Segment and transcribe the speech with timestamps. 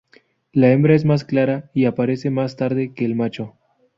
[0.51, 3.53] La hembra es más clara y aparece más tarde que el macho.